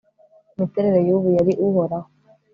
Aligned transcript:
imiterere 0.53 0.99
y'ubu. 1.07 1.29
yari 1.37 1.53
uhoraho 1.67 2.07